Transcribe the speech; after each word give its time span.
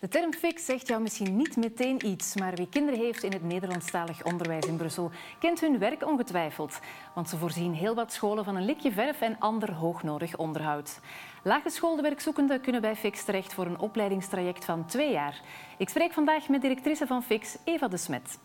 De 0.00 0.08
term 0.08 0.32
fix 0.32 0.64
zegt 0.64 0.88
jou 0.88 1.02
misschien 1.02 1.36
niet 1.36 1.56
meteen 1.56 2.06
iets, 2.06 2.34
maar 2.34 2.54
wie 2.54 2.68
kinderen 2.68 3.00
heeft 3.00 3.22
in 3.22 3.32
het 3.32 3.42
Nederlandstalig 3.42 4.24
onderwijs 4.24 4.66
in 4.66 4.76
Brussel 4.76 5.10
kent 5.38 5.60
hun 5.60 5.78
werk 5.78 6.06
ongetwijfeld. 6.06 6.78
Want 7.14 7.28
ze 7.28 7.36
voorzien 7.36 7.74
heel 7.74 7.94
wat 7.94 8.12
scholen 8.12 8.44
van 8.44 8.56
een 8.56 8.64
likje 8.64 8.92
verf 8.92 9.20
en 9.20 9.36
ander 9.38 9.72
hoognodig 9.72 10.36
onderhoud. 10.36 11.00
Laaggeschoolde 11.42 12.02
werkzoekenden 12.02 12.60
kunnen 12.60 12.80
bij 12.80 12.96
Fix 12.96 13.24
terecht 13.24 13.54
voor 13.54 13.66
een 13.66 13.78
opleidingstraject 13.78 14.64
van 14.64 14.86
twee 14.86 15.12
jaar. 15.12 15.40
Ik 15.78 15.88
spreek 15.88 16.12
vandaag 16.12 16.48
met 16.48 16.62
directrice 16.62 17.06
van 17.06 17.22
Fix, 17.22 17.56
Eva 17.64 17.88
de 17.88 17.96
Smet. 17.96 18.38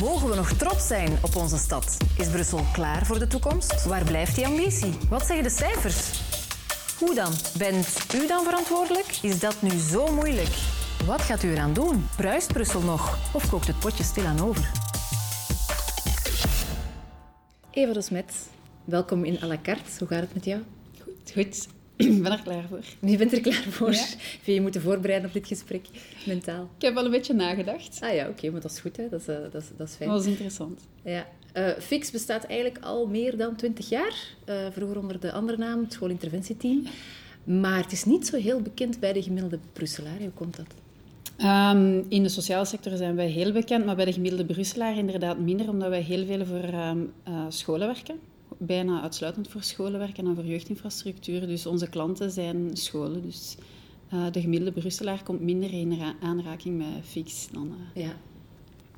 Mogen 0.00 0.28
we 0.28 0.36
nog 0.36 0.52
trots 0.52 0.86
zijn 0.86 1.18
op 1.22 1.36
onze 1.36 1.58
stad? 1.58 1.96
Is 2.18 2.30
Brussel 2.30 2.64
klaar 2.72 3.06
voor 3.06 3.18
de 3.18 3.26
toekomst? 3.26 3.84
Waar 3.84 4.04
blijft 4.04 4.34
die 4.34 4.46
ambitie? 4.46 4.98
Wat 5.08 5.26
zeggen 5.26 5.44
de 5.44 5.50
cijfers? 5.50 6.20
Hoe 6.98 7.14
dan? 7.14 7.32
Bent 7.58 8.14
u 8.14 8.26
dan 8.26 8.44
verantwoordelijk? 8.44 9.18
Is 9.22 9.40
dat 9.40 9.62
nu 9.62 9.70
zo 9.70 10.12
moeilijk? 10.12 10.77
Wat 11.06 11.22
gaat 11.22 11.42
u 11.42 11.50
eraan 11.50 11.72
doen? 11.72 12.04
Bruist 12.16 12.52
Brussel 12.52 12.80
nog? 12.80 13.34
Of 13.34 13.50
kookt 13.50 13.66
het 13.66 13.78
potje 13.78 14.04
stilaan 14.04 14.40
over? 14.40 14.70
Eva 17.70 17.92
de 17.92 18.02
Smet, 18.02 18.48
welkom 18.84 19.24
in 19.24 19.38
à 19.42 19.46
la 19.46 19.58
carte. 19.62 19.90
Hoe 19.98 20.08
gaat 20.08 20.20
het 20.20 20.34
met 20.34 20.44
jou? 20.44 20.62
Goed, 21.02 21.32
goed. 21.32 21.68
Ik 22.06 22.22
ben 22.22 22.32
er 22.32 22.42
klaar 22.42 22.64
voor. 22.68 22.80
Je 23.10 23.16
bent 23.16 23.32
er 23.32 23.40
klaar 23.40 23.64
voor? 23.70 23.92
Ja. 23.92 24.04
Heb 24.08 24.44
je 24.44 24.54
je 24.54 24.60
moeten 24.60 24.80
voorbereiden 24.82 25.28
op 25.28 25.34
dit 25.34 25.46
gesprek, 25.46 25.86
mentaal? 26.26 26.70
Ik 26.76 26.82
heb 26.82 26.94
wel 26.94 27.04
een 27.04 27.10
beetje 27.10 27.34
nagedacht. 27.34 27.98
Ah 28.00 28.14
ja, 28.14 28.28
oké, 28.28 28.50
maar 28.50 28.60
dat 28.60 28.70
is 28.70 28.80
goed, 28.80 28.96
hè? 28.96 29.08
Dat, 29.08 29.20
is, 29.20 29.28
uh, 29.28 29.36
dat, 29.52 29.62
is, 29.62 29.68
dat 29.76 29.88
is 29.88 29.94
fijn. 29.94 30.08
Dat 30.10 30.18
was 30.18 30.28
interessant. 30.28 30.80
Ja. 31.04 31.26
Uh, 31.54 31.68
Fix 31.78 32.10
bestaat 32.10 32.44
eigenlijk 32.44 32.84
al 32.84 33.06
meer 33.06 33.36
dan 33.36 33.56
twintig 33.56 33.88
jaar. 33.88 34.14
Uh, 34.46 34.66
vroeger 34.72 34.98
onder 34.98 35.20
de 35.20 35.32
andere 35.32 35.58
naam, 35.58 35.82
het 35.82 35.92
schoolinterventieteam. 35.92 36.82
Maar 37.44 37.82
het 37.82 37.92
is 37.92 38.04
niet 38.04 38.26
zo 38.26 38.36
heel 38.36 38.60
bekend 38.60 39.00
bij 39.00 39.12
de 39.12 39.22
gemiddelde 39.22 39.58
Brusselaar. 39.72 40.18
Hoe 40.18 40.30
komt 40.30 40.56
dat? 40.56 40.74
Um, 41.42 42.04
in 42.08 42.22
de 42.22 42.28
sociale 42.28 42.64
sector 42.64 42.96
zijn 42.96 43.14
wij 43.14 43.28
heel 43.28 43.52
bekend, 43.52 43.84
maar 43.84 43.96
bij 43.96 44.04
de 44.04 44.12
gemiddelde 44.12 44.44
Brusselaar 44.44 44.96
inderdaad 44.96 45.38
minder, 45.38 45.68
omdat 45.68 45.88
wij 45.88 46.00
heel 46.00 46.26
veel 46.26 46.46
voor 46.46 46.74
um, 46.74 47.12
uh, 47.28 47.44
scholen 47.48 47.86
werken. 47.86 48.18
Bijna 48.56 49.02
uitsluitend 49.02 49.48
voor 49.48 49.62
scholen 49.62 49.98
werken 49.98 50.26
en 50.26 50.34
voor 50.34 50.44
jeugdinfrastructuur. 50.44 51.46
Dus 51.46 51.66
onze 51.66 51.88
klanten 51.88 52.30
zijn 52.30 52.70
scholen. 52.72 53.22
Dus 53.22 53.56
uh, 54.12 54.26
de 54.32 54.40
gemiddelde 54.40 54.80
Brusselaar 54.80 55.22
komt 55.22 55.40
minder 55.40 55.72
in 55.72 55.98
aanraking 56.20 56.78
met 56.78 57.04
fix 57.04 57.48
dan. 57.52 57.66
Uh, 57.66 58.02
ja. 58.04 58.12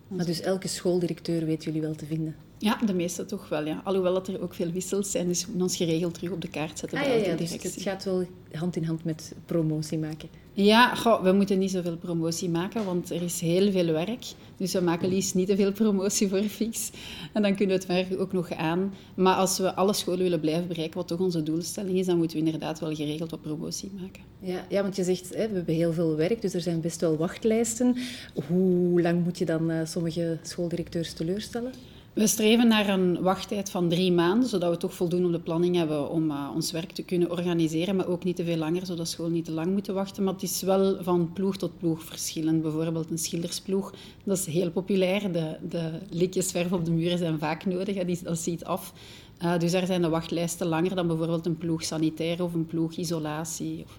Maar 0.08 0.27
dus 0.27 0.41
elke 0.41 0.69
schooldirecteur 0.69 1.44
weet 1.44 1.64
jullie 1.64 1.80
wel 1.80 1.94
te 1.94 2.06
vinden? 2.06 2.36
Ja, 2.62 2.78
de 2.86 2.94
meeste 2.94 3.27
toch 3.27 3.48
wel, 3.48 3.66
ja. 3.66 3.80
Alhoewel 3.84 4.14
dat 4.14 4.28
er 4.28 4.42
ook 4.42 4.55
veel 4.55 4.70
wissels 4.70 5.11
zijn, 5.11 5.28
dus 5.28 5.41
we 5.41 5.47
moeten 5.47 5.66
ons 5.66 5.77
geregeld 5.77 6.14
terug 6.14 6.30
op 6.30 6.41
de 6.41 6.48
kaart 6.48 6.78
zetten 6.78 6.98
ah, 6.98 7.05
bij 7.05 7.27
ja. 7.27 7.36
Dus 7.36 7.53
het 7.53 7.77
gaat 7.78 8.05
wel 8.05 8.27
hand 8.53 8.77
in 8.77 8.84
hand 8.84 9.05
met 9.05 9.34
promotie 9.47 9.98
maken. 9.98 10.28
Ja, 10.53 10.94
goh, 10.94 11.22
we 11.22 11.33
moeten 11.33 11.58
niet 11.58 11.70
zoveel 11.70 11.97
promotie 11.97 12.48
maken, 12.48 12.84
want 12.84 13.11
er 13.11 13.22
is 13.22 13.41
heel 13.41 13.70
veel 13.70 13.92
werk. 13.92 14.25
Dus 14.56 14.72
we 14.72 14.81
maken 14.81 15.08
liefst 15.08 15.34
niet 15.34 15.47
te 15.48 15.56
veel 15.56 15.72
promotie 15.72 16.28
voor 16.28 16.42
fix. 16.42 16.91
En 17.33 17.42
dan 17.42 17.55
kunnen 17.55 17.77
we 17.77 17.83
het 17.83 18.08
werk 18.08 18.20
ook 18.20 18.33
nog 18.33 18.53
aan. 18.53 18.94
Maar 19.14 19.34
als 19.34 19.58
we 19.58 19.75
alle 19.75 19.92
scholen 19.92 20.22
willen 20.22 20.41
blijven 20.41 20.69
bereiken, 20.69 20.97
wat 20.97 21.08
toch 21.08 21.19
onze 21.20 21.42
doelstelling 21.42 21.98
is, 21.98 22.06
dan 22.06 22.16
moeten 22.16 22.38
we 22.38 22.44
inderdaad 22.44 22.81
wel 22.81 22.94
geregeld 22.94 23.31
wat 23.31 23.42
promotie 23.42 23.91
maken. 24.00 24.22
Ja, 24.41 24.66
ja 24.69 24.83
want 24.83 24.97
je 24.97 25.05
zegt, 25.05 25.28
hè, 25.28 25.48
we 25.48 25.55
hebben 25.55 25.75
heel 25.75 25.92
veel 25.92 26.16
werk, 26.16 26.41
dus 26.41 26.55
er 26.55 26.61
zijn 26.61 26.81
best 26.81 27.00
wel 27.00 27.16
wachtlijsten. 27.16 27.97
Hoe 28.48 29.03
lang 29.03 29.25
moet 29.25 29.38
je 29.38 29.44
dan 29.44 29.70
uh, 29.70 29.81
sommige 29.84 30.38
schooldirecteurs 30.42 31.12
teleurstellen? 31.12 31.72
We 32.12 32.27
streven 32.27 32.69
naar 32.69 32.89
een 32.89 33.20
wachttijd 33.20 33.70
van 33.70 33.89
drie 33.89 34.12
maanden, 34.12 34.48
zodat 34.48 34.70
we 34.70 34.77
toch 34.77 34.94
voldoende 34.94 35.41
planning 35.41 35.77
hebben 35.77 36.11
om 36.11 36.30
uh, 36.30 36.50
ons 36.55 36.70
werk 36.70 36.92
te 36.92 37.03
kunnen 37.03 37.30
organiseren, 37.30 37.97
maar 37.97 38.06
ook 38.06 38.25
niet 38.25 38.36
te 38.36 38.44
veel 38.44 38.56
langer, 38.56 38.86
zodat 38.86 39.08
scholen 39.08 39.33
niet 39.33 39.44
te 39.44 39.53
lang 39.53 39.72
moeten 39.72 39.94
wachten. 39.94 40.25
Maar 40.25 40.33
het 40.33 40.42
is 40.42 40.62
wel 40.62 41.03
van 41.03 41.33
ploeg 41.33 41.56
tot 41.56 41.78
ploeg 41.78 42.03
verschillend. 42.03 42.62
Bijvoorbeeld 42.62 43.11
een 43.11 43.19
schildersploeg, 43.19 43.94
dat 44.25 44.38
is 44.38 44.47
heel 44.47 44.70
populair. 44.70 45.33
De, 45.33 45.56
de 45.69 45.91
likjes 46.11 46.50
verf 46.50 46.72
op 46.72 46.84
de 46.84 46.91
muren 46.91 47.19
zijn 47.19 47.38
vaak 47.38 47.64
nodig, 47.64 47.97
en 47.97 48.16
dat 48.22 48.38
ziet 48.38 48.64
af. 48.64 48.92
Uh, 49.43 49.59
dus 49.59 49.72
daar 49.72 49.87
zijn 49.87 50.03
de 50.03 50.09
wachtlijsten 50.09 50.66
langer 50.66 50.94
dan 50.94 51.06
bijvoorbeeld 51.06 51.47
een 51.47 51.59
ploeg 51.59 51.84
sanitair 51.84 52.43
of 52.43 52.54
een 52.54 52.66
ploeg 52.66 52.93
isolatie. 52.93 53.84
Of, 53.84 53.99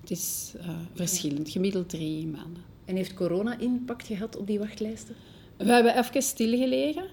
het 0.00 0.10
is 0.10 0.52
uh, 0.56 0.68
verschillend, 0.94 1.50
gemiddeld 1.50 1.88
drie 1.88 2.26
maanden. 2.26 2.62
En 2.84 2.96
heeft 2.96 3.14
corona 3.14 3.58
impact 3.58 4.06
gehad 4.06 4.36
op 4.36 4.46
die 4.46 4.58
wachtlijsten? 4.58 5.14
We 5.56 5.72
hebben 5.72 5.98
even 5.98 6.22
stilgelegen. 6.22 7.04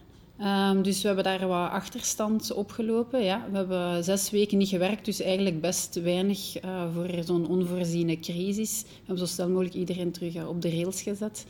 Um, 0.44 0.82
dus 0.82 1.02
we 1.02 1.08
hebben 1.08 1.24
daar 1.24 1.48
wat 1.48 1.70
achterstand 1.70 2.54
opgelopen. 2.54 3.24
Ja. 3.24 3.46
We 3.52 3.58
hebben 3.58 4.04
zes 4.04 4.30
weken 4.30 4.58
niet 4.58 4.70
gewerkt, 4.70 5.06
dus 5.06 5.22
eigenlijk 5.22 5.62
best 5.62 6.02
weinig 6.02 6.64
uh, 6.64 6.84
voor 6.94 7.24
zo'n 7.26 7.48
onvoorziene 7.48 8.20
crisis. 8.20 8.82
We 8.82 8.98
hebben 8.98 9.28
zo 9.28 9.34
snel 9.34 9.50
mogelijk 9.50 9.74
iedereen 9.74 10.12
terug 10.12 10.36
uh, 10.36 10.50
op 10.50 10.62
de 10.62 10.70
rails 10.70 11.02
gezet. 11.02 11.46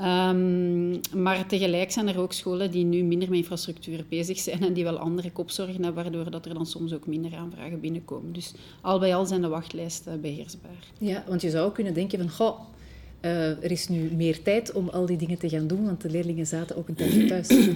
Um, 0.00 1.00
maar 1.22 1.46
tegelijk 1.46 1.90
zijn 1.90 2.08
er 2.08 2.18
ook 2.18 2.32
scholen 2.32 2.70
die 2.70 2.84
nu 2.84 3.02
minder 3.02 3.28
met 3.28 3.38
infrastructuur 3.38 4.04
bezig 4.08 4.38
zijn 4.38 4.62
en 4.62 4.72
die 4.72 4.84
wel 4.84 4.98
andere 4.98 5.32
kopzorgen 5.32 5.82
hebben, 5.82 6.02
waardoor 6.02 6.30
dat 6.30 6.46
er 6.46 6.54
dan 6.54 6.66
soms 6.66 6.92
ook 6.92 7.06
minder 7.06 7.34
aanvragen 7.34 7.80
binnenkomen. 7.80 8.32
Dus 8.32 8.54
al 8.80 8.98
bij 8.98 9.14
al 9.14 9.26
zijn 9.26 9.40
de 9.40 9.48
wachtlijsten 9.48 10.20
beheersbaar. 10.20 10.84
Ja, 10.98 11.24
want 11.28 11.42
je 11.42 11.50
zou 11.50 11.72
kunnen 11.72 11.94
denken 11.94 12.18
van, 12.18 12.30
goh, 12.30 12.60
uh, 13.20 13.64
er 13.64 13.70
is 13.70 13.88
nu 13.88 14.10
meer 14.16 14.42
tijd 14.42 14.72
om 14.72 14.88
al 14.88 15.06
die 15.06 15.16
dingen 15.16 15.38
te 15.38 15.48
gaan 15.48 15.66
doen, 15.66 15.84
want 15.84 16.00
de 16.00 16.10
leerlingen 16.10 16.46
zaten 16.46 16.76
ook 16.76 16.88
een 16.88 16.94
tijdje 16.94 17.26
thuis. 17.26 17.68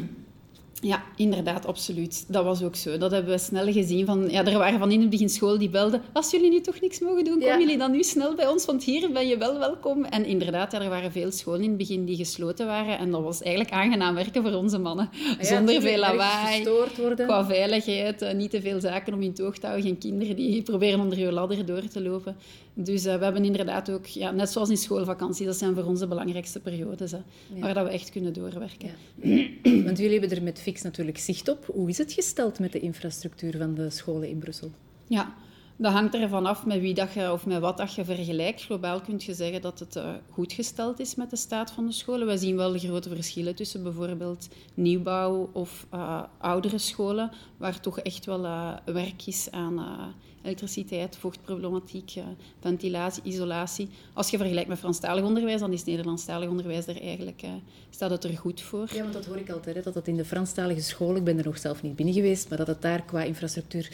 Ja, 0.80 1.02
inderdaad, 1.16 1.66
absoluut. 1.66 2.24
Dat 2.28 2.44
was 2.44 2.62
ook 2.62 2.76
zo. 2.76 2.98
Dat 2.98 3.10
hebben 3.10 3.32
we 3.32 3.38
snel 3.38 3.72
gezien. 3.72 4.06
Van, 4.06 4.28
ja, 4.30 4.44
er 4.44 4.58
waren 4.58 4.78
van 4.78 4.90
in 4.90 5.00
het 5.00 5.10
begin 5.10 5.28
school 5.28 5.58
die 5.58 5.68
belden. 5.68 6.02
Als 6.12 6.30
jullie 6.30 6.50
nu 6.50 6.60
toch 6.60 6.80
niks 6.80 7.00
mogen 7.00 7.24
doen, 7.24 7.32
komen 7.32 7.46
ja. 7.48 7.58
jullie 7.58 7.78
dan 7.78 7.90
nu 7.90 8.02
snel 8.02 8.34
bij 8.34 8.48
ons? 8.48 8.64
Want 8.64 8.84
hier 8.84 9.12
ben 9.12 9.26
je 9.26 9.36
wel 9.36 9.58
welkom. 9.58 10.04
En 10.04 10.24
inderdaad, 10.24 10.72
ja, 10.72 10.80
er 10.80 10.88
waren 10.88 11.12
veel 11.12 11.30
scholen 11.30 11.62
in 11.62 11.68
het 11.68 11.78
begin 11.78 12.04
die 12.04 12.16
gesloten 12.16 12.66
waren. 12.66 12.98
En 12.98 13.10
dat 13.10 13.22
was 13.22 13.42
eigenlijk 13.42 13.74
aangenaam 13.74 14.14
werken 14.14 14.42
voor 14.42 14.52
onze 14.52 14.78
mannen. 14.78 15.10
Ja, 15.12 15.44
Zonder 15.54 15.80
veel 15.80 15.98
lawaai. 15.98 16.64
Worden. 16.96 17.26
Qua 17.26 17.44
veiligheid. 17.46 18.22
Uh, 18.22 18.32
niet 18.32 18.50
te 18.50 18.60
veel 18.60 18.80
zaken 18.80 19.14
om 19.14 19.22
in 19.22 19.30
het 19.30 19.42
oog 19.42 19.58
te 19.58 19.66
houden. 19.66 19.86
Geen 19.86 19.98
kinderen 19.98 20.36
die 20.36 20.62
proberen 20.62 21.00
onder 21.00 21.18
je 21.18 21.32
ladder 21.32 21.66
door 21.66 21.88
te 21.88 22.02
lopen. 22.02 22.36
Dus 22.74 23.06
uh, 23.06 23.16
we 23.16 23.24
hebben 23.24 23.44
inderdaad 23.44 23.90
ook, 23.90 24.06
ja, 24.06 24.30
net 24.30 24.50
zoals 24.50 24.68
in 24.68 24.76
schoolvakantie, 24.76 25.46
dat 25.46 25.56
zijn 25.56 25.74
voor 25.74 25.84
ons 25.84 26.00
de 26.00 26.06
belangrijkste 26.06 26.60
periodes. 26.60 27.10
Hè, 27.10 27.18
waar 27.60 27.74
dat 27.74 27.86
we 27.86 27.90
echt 27.90 28.10
kunnen 28.10 28.32
doorwerken. 28.32 28.90
Want 29.86 29.98
jullie 29.98 30.18
hebben 30.18 30.36
er 30.38 30.42
met 30.42 30.60
Fix 30.68 30.82
natuurlijk 30.82 31.18
zicht 31.18 31.48
op. 31.48 31.66
Hoe 31.66 31.88
is 31.88 31.98
het 31.98 32.12
gesteld 32.12 32.58
met 32.58 32.72
de 32.72 32.80
infrastructuur 32.80 33.56
van 33.56 33.74
de 33.74 33.90
scholen 33.90 34.28
in 34.28 34.38
Brussel? 34.38 34.70
Ja, 35.06 35.34
dat 35.78 35.92
hangt 35.92 36.14
ervan 36.14 36.46
af 36.46 36.66
met 36.66 36.80
wie 36.80 36.94
dat 36.94 37.12
je, 37.12 37.32
of 37.32 37.46
met 37.46 37.60
wat 37.60 37.76
dat 37.76 37.94
je 37.94 38.04
vergelijkt. 38.04 38.62
Globaal 38.62 39.00
kun 39.00 39.14
je 39.18 39.34
zeggen 39.34 39.60
dat 39.60 39.78
het 39.78 39.96
uh, 39.96 40.10
goed 40.30 40.52
gesteld 40.52 41.00
is 41.00 41.14
met 41.14 41.30
de 41.30 41.36
staat 41.36 41.70
van 41.70 41.86
de 41.86 41.92
scholen. 41.92 42.26
We 42.26 42.38
zien 42.38 42.56
wel 42.56 42.78
grote 42.78 43.08
verschillen 43.08 43.54
tussen 43.54 43.82
bijvoorbeeld 43.82 44.48
nieuwbouw 44.74 45.50
of 45.52 45.86
uh, 45.94 46.22
oudere 46.38 46.78
scholen, 46.78 47.30
waar 47.56 47.80
toch 47.80 48.00
echt 48.00 48.24
wel 48.24 48.44
uh, 48.44 48.76
werk 48.84 49.26
is 49.26 49.50
aan 49.50 50.14
elektriciteit, 50.42 51.16
vochtproblematiek, 51.16 52.12
ventilatie, 52.60 53.22
isolatie. 53.22 53.88
Als 54.12 54.30
je 54.30 54.36
vergelijkt 54.36 54.68
met 54.68 54.78
Franstalig 54.78 55.24
onderwijs, 55.24 55.60
dan 55.60 55.72
is 55.72 55.84
Nederlandstalig 55.84 56.48
onderwijs 56.48 56.86
er 56.86 57.00
eigenlijk, 57.02 57.42
staat 57.90 58.10
het 58.10 58.24
er 58.24 58.38
goed 58.38 58.60
voor. 58.60 58.88
Ja, 58.92 59.02
want 59.02 59.12
dat 59.12 59.26
hoor 59.26 59.36
ik 59.36 59.50
altijd, 59.50 59.76
hè, 59.76 59.82
dat 59.82 59.94
het 59.94 60.08
in 60.08 60.16
de 60.16 60.24
Franstalige 60.24 60.82
scholen, 60.82 61.16
ik 61.16 61.24
ben 61.24 61.38
er 61.38 61.44
nog 61.44 61.58
zelf 61.58 61.82
niet 61.82 61.96
binnen 61.96 62.14
geweest, 62.14 62.48
maar 62.48 62.58
dat 62.58 62.66
het 62.66 62.82
daar 62.82 63.02
qua 63.02 63.22
infrastructuur 63.22 63.92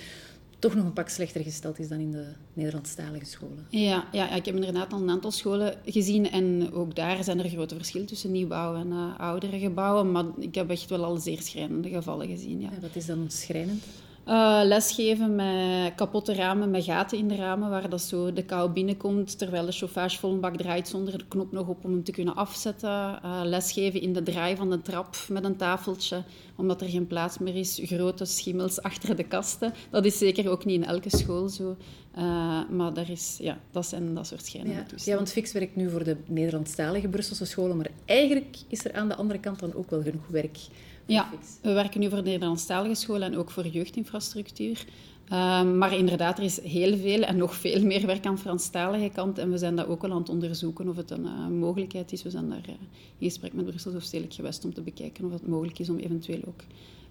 toch 0.64 0.74
nog 0.74 0.84
een 0.84 0.92
pak 0.92 1.08
slechter 1.08 1.42
gesteld 1.42 1.78
is 1.78 1.88
dan 1.88 1.98
in 1.98 2.10
de 2.10 2.24
Nederlandstalige 2.52 3.24
scholen. 3.24 3.66
Ja, 3.68 4.04
ja, 4.12 4.34
ik 4.34 4.44
heb 4.44 4.54
inderdaad 4.54 4.92
al 4.92 5.00
een 5.00 5.10
aantal 5.10 5.30
scholen 5.30 5.74
gezien 5.84 6.30
en 6.30 6.72
ook 6.72 6.96
daar 6.96 7.24
zijn 7.24 7.38
er 7.38 7.48
grote 7.48 7.74
verschillen 7.74 8.06
tussen 8.06 8.32
nieuwbouw 8.32 8.74
en 8.74 8.86
uh, 8.86 9.18
oudere 9.18 9.58
gebouwen. 9.58 10.12
Maar 10.12 10.24
ik 10.38 10.54
heb 10.54 10.70
echt 10.70 10.90
wel 10.90 11.04
al 11.04 11.16
zeer 11.16 11.40
schrijnende 11.40 11.88
gevallen 11.88 12.28
gezien. 12.28 12.60
Ja. 12.60 12.68
Ja, 12.70 12.80
wat 12.80 12.96
is 12.96 13.06
dan 13.06 13.24
schrijnend? 13.28 13.84
Uh, 14.28 14.60
lesgeven 14.62 15.34
met 15.34 15.94
kapotte 15.94 16.34
ramen, 16.34 16.70
met 16.70 16.84
gaten 16.84 17.18
in 17.18 17.28
de 17.28 17.36
ramen, 17.36 17.70
waar 17.70 17.88
dat 17.88 18.02
zo 18.02 18.32
de 18.32 18.44
kou 18.44 18.70
binnenkomt, 18.70 19.38
terwijl 19.38 19.66
de 19.66 19.72
chauffage 19.72 20.18
vol 20.18 20.32
een 20.32 20.40
bak 20.40 20.56
draait 20.56 20.88
zonder 20.88 21.18
de 21.18 21.24
knop 21.28 21.52
nog 21.52 21.68
op 21.68 21.84
om 21.84 21.90
hem 21.90 22.04
te 22.04 22.12
kunnen 22.12 22.36
afzetten. 22.36 22.90
Uh, 22.90 23.40
lesgeven 23.42 24.00
in 24.00 24.12
de 24.12 24.22
draai 24.22 24.56
van 24.56 24.70
de 24.70 24.82
trap 24.82 25.16
met 25.28 25.44
een 25.44 25.56
tafeltje, 25.56 26.22
omdat 26.56 26.80
er 26.80 26.88
geen 26.88 27.06
plaats 27.06 27.38
meer 27.38 27.56
is. 27.56 27.80
Grote 27.82 28.24
schimmels 28.24 28.82
achter 28.82 29.16
de 29.16 29.24
kasten. 29.24 29.72
Dat 29.90 30.04
is 30.04 30.18
zeker 30.18 30.50
ook 30.50 30.64
niet 30.64 30.82
in 30.82 30.86
elke 30.86 31.16
school 31.16 31.48
zo. 31.48 31.76
Uh, 32.18 32.68
maar 32.70 32.94
daar 32.94 33.10
is, 33.10 33.36
ja, 33.40 33.58
dat 33.70 33.86
zijn 33.86 34.14
dat 34.14 34.26
soort 34.26 34.46
schijnen. 34.46 34.72
Ja. 34.72 34.84
ja, 34.96 35.14
want 35.14 35.30
Fix 35.30 35.52
werkt 35.52 35.76
nu 35.76 35.90
voor 35.90 36.04
de 36.04 36.16
Nederlandstalige 36.26 37.08
Brusselse 37.08 37.44
scholen, 37.44 37.76
maar 37.76 37.90
eigenlijk 38.04 38.56
is 38.68 38.84
er 38.84 38.92
aan 38.92 39.08
de 39.08 39.14
andere 39.14 39.40
kant 39.40 39.58
dan 39.58 39.74
ook 39.74 39.90
wel 39.90 40.02
genoeg 40.02 40.26
werk. 40.28 40.58
Ja, 41.06 41.30
we 41.60 41.72
werken 41.72 42.00
nu 42.00 42.08
voor 42.08 42.22
de 42.22 42.30
Nederlandstalige 42.30 42.94
scholen 42.94 43.32
en 43.32 43.38
ook 43.38 43.50
voor 43.50 43.66
jeugdinfrastructuur. 43.66 44.84
Um, 45.32 45.78
maar 45.78 45.96
inderdaad, 45.96 46.38
er 46.38 46.44
is 46.44 46.60
heel 46.62 46.96
veel 46.96 47.22
en 47.22 47.36
nog 47.36 47.54
veel 47.54 47.84
meer 47.84 48.06
werk 48.06 48.26
aan 48.26 48.38
Franstalige 48.38 49.10
kant. 49.14 49.38
En 49.38 49.50
we 49.50 49.58
zijn 49.58 49.76
dat 49.76 49.86
ook 49.86 50.04
al 50.04 50.10
aan 50.10 50.18
het 50.18 50.28
onderzoeken 50.28 50.88
of 50.88 50.96
het 50.96 51.10
een 51.10 51.24
uh, 51.24 51.46
mogelijkheid 51.46 52.12
is. 52.12 52.22
We 52.22 52.30
zijn 52.30 52.48
daar 52.48 52.64
uh, 52.68 52.74
in 53.18 53.28
gesprek 53.28 53.52
met 53.52 53.64
Brussels 53.64 53.94
of 53.94 54.02
Stedelijk 54.02 54.34
Gewest 54.34 54.64
om 54.64 54.74
te 54.74 54.82
bekijken 54.82 55.24
of 55.24 55.32
het 55.32 55.46
mogelijk 55.46 55.78
is 55.78 55.90
om 55.90 55.98
eventueel 55.98 56.40
ook 56.46 56.62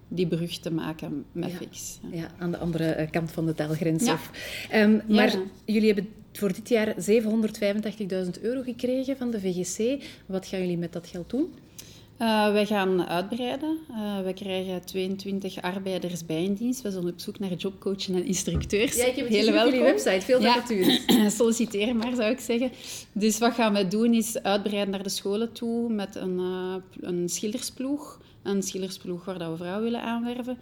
die 0.08 0.28
brug 0.28 0.58
te 0.58 0.72
maken 0.72 1.26
met 1.32 1.52
ja. 1.52 1.58
Fix. 1.58 2.00
Ja. 2.12 2.18
ja. 2.18 2.28
aan 2.40 2.52
de 2.52 2.58
andere 2.58 3.08
kant 3.12 3.32
van 3.32 3.46
de 3.46 3.54
taalgrens. 3.54 4.06
Ja. 4.06 4.20
Um, 4.74 5.02
maar 5.08 5.38
jullie 5.66 5.94
hebben 5.94 6.10
voor 6.32 6.54
dit 6.54 6.70
jaar 6.70 6.96
785.000 6.96 8.42
euro 8.42 8.62
gekregen 8.62 9.18
van 9.18 9.32
de 9.32 9.40
VGC. 9.40 10.04
Wat 10.26 10.48
gaan 10.48 10.60
jullie 10.60 10.78
met 10.78 10.94
dat 10.94 11.08
geld 11.08 11.30
doen? 11.30 11.54
Uh, 12.24 12.52
wij 12.52 12.66
gaan 12.66 13.08
uitbreiden. 13.08 13.78
Uh, 13.92 14.22
we 14.22 14.34
krijgen 14.34 14.86
22 14.86 15.62
arbeiders 15.62 16.26
bij 16.26 16.44
in 16.44 16.54
dienst. 16.54 16.82
We 16.82 16.92
zijn 16.92 17.08
op 17.08 17.20
zoek 17.20 17.40
naar 17.40 17.54
jobcoaches 17.54 18.08
en 18.08 18.26
instructeurs. 18.26 18.96
Ja, 18.96 19.06
ik 19.06 19.16
heb 19.16 19.26
het 19.26 19.36
Hele 19.36 19.52
welkom. 19.52 19.72
jullie 19.72 19.86
website. 19.86 20.22
Veel. 20.22 20.42
Ja, 20.42 20.64
solliciteren 21.30 21.98
maar, 21.98 22.16
zou 22.16 22.32
ik 22.32 22.40
zeggen. 22.40 22.72
Dus 23.12 23.38
wat 23.38 23.54
gaan 23.54 23.74
we 23.74 23.88
doen, 23.88 24.14
is 24.14 24.44
uitbreiden 24.44 24.90
naar 24.90 25.04
de 25.04 25.10
scholen 25.10 25.52
toe 25.52 25.90
met 25.94 26.16
een, 26.16 26.40
uh, 26.40 26.76
een 27.02 27.30
schildersploeg. 27.30 28.22
Een 28.44 28.64
schildersploeg 28.64 29.26
waar 29.26 29.52
we 29.52 29.58
vrouwen 29.58 29.84
willen 29.84 30.02
aanwerven. 30.02 30.58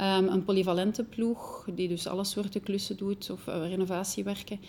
Um, 0.00 0.28
een 0.28 0.44
polyvalente 0.44 1.04
ploeg, 1.04 1.66
die 1.74 1.88
dus 1.88 2.06
alle 2.06 2.24
soorten 2.24 2.62
klussen 2.62 2.96
doet 2.96 3.30
of 3.30 3.46
renovatiewerken. 3.46 4.60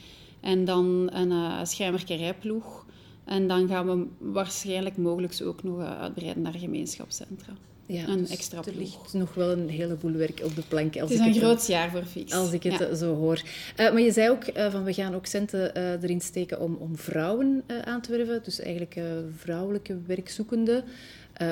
En 0.42 0.66
dan 0.66 1.10
een 1.12 1.68
schijnwerkerijploeg 1.68 2.86
en 3.26 3.48
dan 3.48 3.68
gaan 3.68 3.86
we 3.88 4.08
waarschijnlijk 4.32 4.98
mogelijk 4.98 5.40
ook 5.44 5.64
nog 5.64 5.80
eh, 5.80 6.02
uitbreiden 6.02 6.44
naar 6.44 6.54
gemeenschapscentra. 6.54 7.54
Ja, 7.88 8.08
een 8.08 8.18
dus 8.18 8.30
extra 8.30 8.62
Er 8.66 8.76
ligt 8.76 9.14
nog 9.14 9.34
wel 9.34 9.52
een 9.52 9.70
heleboel 9.70 10.12
werk 10.12 10.42
op 10.44 10.56
de 10.56 10.62
plank. 10.68 10.98
Als 10.98 11.10
het 11.10 11.20
is 11.20 11.26
een 11.26 11.34
groot 11.34 11.68
jaar 11.68 11.92
voor 11.92 12.04
Fix. 12.04 12.34
Als 12.34 12.52
ik 12.52 12.64
het 12.64 12.98
zo 12.98 13.16
hoor. 13.16 13.42
Uh, 13.80 13.92
maar 13.92 14.02
je 14.02 14.12
zei 14.12 14.30
ook, 14.30 14.48
uh, 14.48 14.72
van 14.72 14.84
we 14.84 14.94
gaan 14.94 15.16
ook 15.16 15.26
centen 15.26 15.72
uh, 15.78 16.04
erin 16.04 16.22
steken 16.22 16.60
om, 16.60 16.76
om 16.76 16.98
vrouwen 16.98 17.64
aan 17.84 18.02
te 18.02 18.12
werven. 18.12 18.44
Dus 18.44 18.60
eigenlijk 18.60 19.00
vrouwelijke 19.38 19.98
werkzoekenden. 20.06 20.84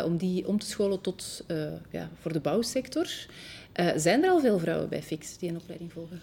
om 0.05 0.17
die 0.17 0.47
om 0.47 0.59
te 0.59 0.65
scholen 0.65 1.01
tot, 1.01 1.45
ja, 1.91 2.09
voor 2.21 2.33
de 2.33 2.39
bouwsector. 2.39 3.07
zijn 3.95 4.23
er 4.23 4.29
al 4.29 4.39
veel 4.39 4.59
vrouwen 4.59 4.89
bij 4.89 5.03
Fix 5.03 5.37
die 5.37 5.49
een 5.49 5.57
opleiding 5.57 5.91
volgen? 5.91 6.19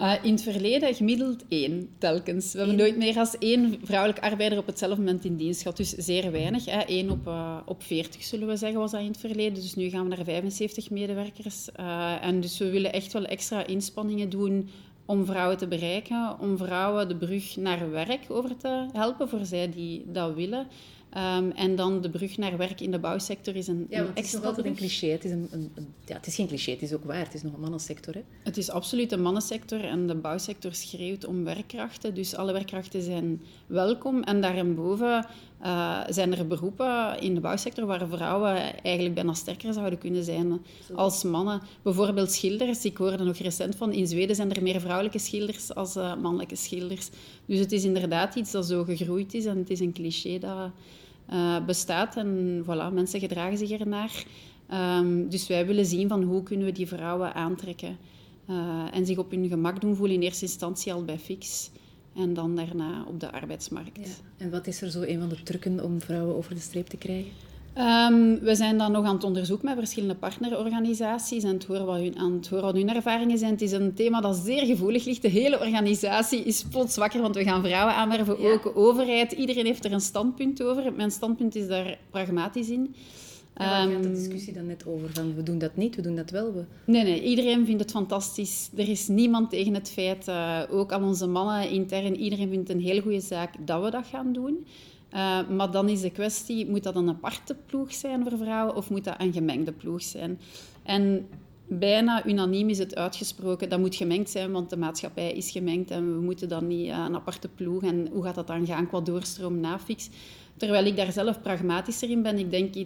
Uh, 0.00 0.14
in 0.22 0.32
het 0.32 0.42
verleden 0.42 0.94
gemiddeld 0.94 1.44
één, 1.48 1.88
telkens. 1.98 2.52
We 2.52 2.58
hebben 2.58 2.76
nooit 2.76 2.96
meer 2.96 3.18
als 3.18 3.38
één 3.38 3.78
vrouwelijk 3.84 4.18
arbeider 4.18 4.58
op 4.58 4.66
hetzelfde 4.66 4.96
moment 4.96 5.24
in 5.24 5.36
dienst 5.36 5.62
gehad. 5.62 5.76
Dus 5.76 5.90
zeer 5.90 6.32
weinig. 6.32 6.64
Hè. 6.64 6.82
Eén 6.86 7.10
op, 7.10 7.26
uh, 7.26 7.56
op 7.66 7.82
40, 7.82 8.22
zullen 8.22 8.48
we 8.48 8.56
zeggen, 8.56 8.80
was 8.80 8.90
dat 8.90 9.00
in 9.00 9.06
het 9.06 9.18
verleden. 9.18 9.54
Dus 9.54 9.74
nu 9.74 9.88
gaan 9.88 10.08
we 10.08 10.16
naar 10.16 10.24
75 10.24 10.90
medewerkers. 10.90 11.68
Uh, 11.80 12.24
en 12.24 12.40
dus 12.40 12.58
we 12.58 12.70
willen 12.70 12.92
echt 12.92 13.12
wel 13.12 13.24
extra 13.24 13.66
inspanningen 13.66 14.30
doen 14.30 14.68
om 15.04 15.26
vrouwen 15.26 15.58
te 15.58 15.66
bereiken. 15.66 16.36
Om 16.40 16.56
vrouwen 16.56 17.08
de 17.08 17.16
brug 17.16 17.56
naar 17.56 17.90
werk 17.90 18.20
over 18.28 18.56
te 18.56 18.86
helpen, 18.92 19.28
voor 19.28 19.44
zij 19.44 19.70
die 19.70 20.04
dat 20.06 20.34
willen. 20.34 20.66
Um, 21.16 21.50
en 21.50 21.76
dan 21.76 22.00
de 22.00 22.10
brug 22.10 22.36
naar 22.36 22.56
werk 22.56 22.80
in 22.80 22.90
de 22.90 22.98
bouwsector 22.98 23.56
is 23.56 23.66
een, 23.66 23.86
ja, 23.90 24.00
een 24.00 24.06
extra 24.06 24.22
het 24.22 24.26
is 24.26 24.44
altijd 24.44 24.66
een 24.66 24.74
cliché. 24.74 25.06
Het 25.06 25.24
is, 25.24 25.30
een, 25.30 25.48
een, 25.50 25.70
ja, 26.04 26.16
het 26.16 26.26
is 26.26 26.34
geen 26.34 26.46
cliché, 26.46 26.70
het 26.70 26.82
is 26.82 26.92
ook 26.92 27.04
waar. 27.04 27.24
Het 27.24 27.34
is 27.34 27.42
nog 27.42 27.52
een 27.52 27.60
mannensector. 27.60 28.14
Hè? 28.14 28.22
Het 28.44 28.56
is 28.56 28.70
absoluut 28.70 29.12
een 29.12 29.22
mannensector 29.22 29.84
en 29.84 30.06
de 30.06 30.14
bouwsector 30.14 30.74
schreeuwt 30.74 31.24
om 31.24 31.44
werkkrachten. 31.44 32.14
Dus 32.14 32.34
alle 32.34 32.52
werkkrachten 32.52 33.02
zijn 33.02 33.42
welkom. 33.66 34.22
En 34.22 34.40
daarboven 34.40 35.26
uh, 35.64 36.00
zijn 36.08 36.38
er 36.38 36.46
beroepen 36.46 37.20
in 37.20 37.34
de 37.34 37.40
bouwsector 37.40 37.86
waar 37.86 38.08
vrouwen 38.08 38.82
eigenlijk 38.82 39.14
bijna 39.14 39.34
sterker 39.34 39.72
zouden 39.72 39.98
kunnen 39.98 40.24
zijn 40.24 40.60
als 40.94 41.22
mannen. 41.22 41.60
Bijvoorbeeld 41.82 42.32
schilders. 42.32 42.84
Ik 42.84 42.96
hoorde 42.96 43.24
nog 43.24 43.36
recent 43.36 43.76
van 43.76 43.92
in 43.92 44.06
Zweden 44.06 44.36
zijn 44.36 44.52
er 44.52 44.62
meer 44.62 44.80
vrouwelijke 44.80 45.18
schilders 45.18 45.74
als 45.74 45.96
uh, 45.96 46.16
mannelijke 46.16 46.56
schilders. 46.56 47.10
Dus 47.46 47.58
het 47.58 47.72
is 47.72 47.84
inderdaad 47.84 48.34
iets 48.34 48.50
dat 48.50 48.66
zo 48.66 48.84
gegroeid 48.84 49.34
is 49.34 49.44
en 49.44 49.58
het 49.58 49.70
is 49.70 49.80
een 49.80 49.92
cliché 49.92 50.38
dat 50.38 50.70
uh, 51.32 51.64
bestaat. 51.64 52.16
En 52.16 52.62
voilà, 52.64 52.92
mensen 52.92 53.20
gedragen 53.20 53.58
zich 53.58 53.70
ernaar. 53.70 54.24
Um, 54.98 55.28
dus 55.28 55.46
wij 55.46 55.66
willen 55.66 55.86
zien 55.86 56.08
van 56.08 56.22
hoe 56.22 56.42
kunnen 56.42 56.66
we 56.66 56.72
die 56.72 56.88
vrouwen 56.88 57.34
aantrekken 57.34 57.96
en 58.92 59.06
zich 59.06 59.18
op 59.18 59.30
hun 59.30 59.48
gemak 59.48 59.80
doen 59.80 59.96
voelen 59.96 60.16
in 60.16 60.22
eerste 60.22 60.44
instantie 60.44 60.92
al 60.92 61.04
bij 61.04 61.18
Fix 61.18 61.70
en 62.16 62.34
dan 62.34 62.56
daarna 62.56 63.04
op 63.08 63.20
de 63.20 63.32
arbeidsmarkt. 63.32 63.98
Ja. 63.98 64.44
En 64.44 64.50
wat 64.50 64.66
is 64.66 64.82
er 64.82 64.90
zo 64.90 65.02
een 65.02 65.18
van 65.18 65.28
de 65.28 65.42
trucken 65.42 65.84
om 65.84 66.00
vrouwen 66.00 66.36
over 66.36 66.54
de 66.54 66.60
streep 66.60 66.86
te 66.86 66.96
krijgen? 66.96 67.30
Um, 67.78 68.38
we 68.40 68.54
zijn 68.54 68.78
dan 68.78 68.92
nog 68.92 69.04
aan 69.04 69.14
het 69.14 69.24
onderzoeken 69.24 69.68
met 69.68 69.78
verschillende 69.78 70.14
partnerorganisaties 70.14 71.44
en 71.44 71.52
het 71.52 71.64
horen 71.64 71.86
wat 71.86 71.96
hun, 71.96 72.18
aan 72.18 72.32
het 72.32 72.48
horen 72.48 72.64
wat 72.64 72.74
hun 72.74 72.94
ervaringen 72.94 73.38
zijn. 73.38 73.50
Het 73.52 73.62
is 73.62 73.72
een 73.72 73.94
thema 73.94 74.20
dat 74.20 74.36
zeer 74.36 74.66
gevoelig 74.66 75.04
ligt. 75.04 75.22
De 75.22 75.28
hele 75.28 75.60
organisatie 75.60 76.42
is 76.42 76.64
plots 76.70 76.96
wakker, 76.96 77.20
want 77.20 77.34
we 77.34 77.42
gaan 77.42 77.64
vrouwen 77.64 77.94
aanwerven, 77.94 78.40
ja. 78.40 78.52
ook 78.52 78.72
overheid. 78.74 79.32
Iedereen 79.32 79.66
heeft 79.66 79.84
er 79.84 79.92
een 79.92 80.00
standpunt 80.00 80.62
over. 80.62 80.92
Mijn 80.92 81.10
standpunt 81.10 81.54
is 81.54 81.66
daar 81.66 81.98
pragmatisch 82.10 82.68
in. 82.68 82.94
En 83.54 83.68
waar 83.68 83.80
gaat 83.80 84.02
de 84.02 84.08
ehm, 84.08 84.14
discussie 84.14 84.52
dan 84.52 84.66
net 84.66 84.86
over? 84.86 85.12
Van, 85.12 85.34
we 85.34 85.42
doen 85.42 85.58
dat 85.58 85.76
niet, 85.76 85.96
we 85.96 86.02
doen 86.02 86.16
dat 86.16 86.30
wel. 86.30 86.52
We... 86.52 86.64
Nee, 86.84 87.02
nee, 87.02 87.22
iedereen 87.22 87.66
vindt 87.66 87.80
het 87.80 87.90
fantastisch. 87.90 88.70
Er 88.76 88.88
is 88.88 89.08
niemand 89.08 89.50
tegen 89.50 89.74
het 89.74 89.90
feit, 89.90 90.28
uh, 90.28 90.60
ook 90.70 90.92
al 90.92 91.02
onze 91.02 91.26
mannen 91.26 91.70
intern, 91.70 92.16
iedereen 92.16 92.48
vindt 92.48 92.68
het 92.68 92.76
een 92.76 92.82
hele 92.82 93.00
goede 93.00 93.20
zaak 93.20 93.54
dat 93.66 93.82
we 93.82 93.90
dat 93.90 94.06
gaan 94.06 94.32
doen. 94.32 94.66
Uh, 95.14 95.48
maar 95.48 95.70
dan 95.70 95.88
is 95.88 96.00
de 96.00 96.10
kwestie, 96.10 96.70
moet 96.70 96.82
dat 96.82 96.96
een 96.96 97.08
aparte 97.08 97.56
ploeg 97.66 97.94
zijn 97.94 98.22
voor 98.28 98.38
vrouwen 98.38 98.76
of 98.76 98.90
moet 98.90 99.04
dat 99.04 99.14
een 99.18 99.32
gemengde 99.32 99.72
ploeg 99.72 100.02
zijn? 100.02 100.38
En 100.82 101.28
bijna 101.78 102.26
unaniem 102.26 102.68
is 102.68 102.78
het 102.78 102.94
uitgesproken, 102.94 103.68
dat 103.68 103.78
moet 103.78 103.94
gemengd 103.94 104.30
zijn, 104.30 104.52
want 104.52 104.70
de 104.70 104.76
maatschappij 104.76 105.32
is 105.32 105.50
gemengd 105.50 105.90
en 105.90 106.14
we 106.14 106.20
moeten 106.20 106.48
dan 106.48 106.66
niet 106.66 106.86
uh, 106.86 107.04
een 107.06 107.14
aparte 107.14 107.48
ploeg. 107.48 107.82
En 107.82 108.08
hoe 108.12 108.22
gaat 108.24 108.34
dat 108.34 108.46
dan 108.46 108.66
gaan 108.66 108.88
qua 108.88 109.00
doorstroom 109.00 109.60
na 109.60 109.78
fix? 109.78 110.08
Terwijl 110.56 110.84
ik 110.84 110.96
daar 110.96 111.12
zelf 111.12 111.42
pragmatischer 111.42 112.10
in 112.10 112.22
ben. 112.22 112.38
Ik 112.38 112.50
denk, 112.50 112.74
uh, 112.74 112.84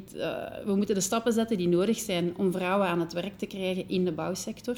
we 0.64 0.74
moeten 0.76 0.94
de 0.94 1.00
stappen 1.00 1.32
zetten 1.32 1.56
die 1.56 1.68
nodig 1.68 1.98
zijn 1.98 2.34
om 2.36 2.52
vrouwen 2.52 2.86
aan 2.86 3.00
het 3.00 3.12
werk 3.12 3.38
te 3.38 3.46
krijgen 3.46 3.88
in 3.88 4.04
de 4.04 4.12
bouwsector. 4.12 4.76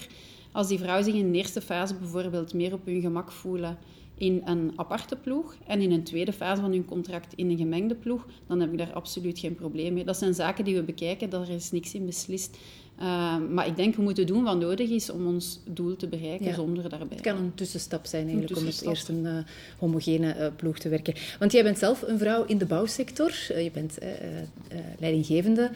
Als 0.52 0.68
die 0.68 0.78
vrouwen 0.78 1.04
zich 1.04 1.14
in 1.14 1.32
de 1.32 1.38
eerste 1.38 1.60
fase 1.60 1.94
bijvoorbeeld 1.94 2.54
meer 2.54 2.72
op 2.72 2.84
hun 2.84 3.00
gemak 3.00 3.32
voelen 3.32 3.78
in 4.18 4.42
een 4.44 4.72
aparte 4.76 5.16
ploeg 5.16 5.56
en 5.66 5.80
in 5.80 5.92
een 5.92 6.02
tweede 6.02 6.32
fase 6.32 6.60
van 6.60 6.70
hun 6.70 6.84
contract 6.84 7.32
in 7.34 7.50
een 7.50 7.56
gemengde 7.56 7.94
ploeg, 7.94 8.26
dan 8.46 8.60
heb 8.60 8.72
ik 8.72 8.78
daar 8.78 8.92
absoluut 8.92 9.38
geen 9.38 9.54
probleem 9.54 9.94
mee. 9.94 10.04
Dat 10.04 10.16
zijn 10.16 10.34
zaken 10.34 10.64
die 10.64 10.74
we 10.74 10.82
bekijken, 10.82 11.30
daar 11.30 11.48
is 11.48 11.70
niks 11.70 11.94
in 11.94 12.06
beslist. 12.06 12.58
Uh, 13.00 13.36
maar 13.50 13.66
ik 13.66 13.76
denk 13.76 13.94
we 13.94 14.02
moeten 14.02 14.26
doen 14.26 14.44
wat 14.44 14.58
nodig 14.58 14.90
is 14.90 15.10
om 15.10 15.26
ons 15.26 15.60
doel 15.66 15.96
te 15.96 16.08
bereiken 16.08 16.54
zonder 16.54 16.88
daarbij. 16.88 17.08
Het 17.10 17.20
kan 17.20 17.36
een 17.36 17.54
tussenstap 17.54 18.06
zijn 18.06 18.28
eigenlijk 18.28 18.56
om 18.60 18.66
het 18.66 18.82
eerst 18.82 19.08
een 19.08 19.24
uh, 19.24 19.38
homogene 19.78 20.36
uh, 20.38 20.46
ploeg 20.56 20.78
te 20.78 20.88
werken. 20.88 21.14
Want 21.38 21.52
jij 21.52 21.62
bent 21.62 21.78
zelf 21.78 22.02
een 22.02 22.18
vrouw 22.18 22.44
in 22.44 22.58
de 22.58 22.66
bouwsector. 22.66 23.32
je 23.48 23.70
bent 23.72 23.98
leidinggevende 24.98 25.70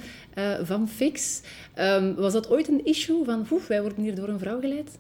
van 0.63 0.89
Fix. 0.89 1.43
Um, 1.79 2.15
was 2.15 2.33
dat 2.33 2.51
ooit 2.51 2.69
een 2.69 2.85
issue 2.85 3.25
van, 3.25 3.47
oef, 3.51 3.67
wij 3.67 3.81
worden 3.81 4.03
hier 4.03 4.15
door 4.15 4.29
een 4.29 4.39
vrouw 4.39 4.61
geleid? 4.61 4.99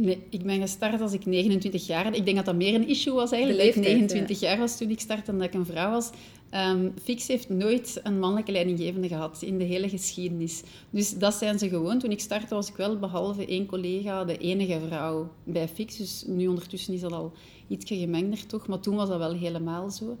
Nee, 0.00 0.22
ik 0.30 0.42
ben 0.42 0.60
gestart 0.60 1.00
als 1.00 1.12
ik 1.12 1.26
29 1.26 1.86
jaar... 1.86 2.14
Ik 2.14 2.24
denk 2.24 2.36
dat 2.36 2.44
dat 2.44 2.54
meer 2.54 2.74
een 2.74 2.88
issue 2.88 3.14
was 3.14 3.30
eigenlijk. 3.30 3.66
Dat 3.66 3.76
ik 3.76 3.82
29 3.82 4.40
jaar 4.40 4.58
was 4.58 4.76
toen 4.76 4.90
ik 4.90 5.00
startte 5.00 5.30
en 5.30 5.38
dat 5.38 5.46
ik 5.46 5.54
een 5.54 5.66
vrouw 5.66 5.90
was. 5.90 6.10
Um, 6.54 6.92
Fix 7.02 7.26
heeft 7.26 7.48
nooit 7.48 8.00
een 8.02 8.18
mannelijke 8.18 8.52
leidinggevende 8.52 9.08
gehad 9.08 9.42
in 9.42 9.58
de 9.58 9.64
hele 9.64 9.88
geschiedenis. 9.88 10.62
Dus 10.90 11.18
dat 11.18 11.34
zijn 11.34 11.58
ze 11.58 11.68
gewoon. 11.68 11.98
Toen 11.98 12.10
ik 12.10 12.20
startte 12.20 12.54
was 12.54 12.68
ik 12.68 12.76
wel, 12.76 12.98
behalve 12.98 13.46
één 13.46 13.66
collega, 13.66 14.24
de 14.24 14.38
enige 14.38 14.80
vrouw 14.86 15.32
bij 15.44 15.68
Fix. 15.68 15.96
Dus 15.96 16.24
nu 16.26 16.46
ondertussen 16.46 16.94
is 16.94 17.00
dat 17.00 17.12
al 17.12 17.32
iets 17.68 17.84
gemengder 17.86 18.46
toch. 18.46 18.66
Maar 18.66 18.80
toen 18.80 18.96
was 18.96 19.08
dat 19.08 19.18
wel 19.18 19.34
helemaal 19.34 19.90
zo. 19.90 20.18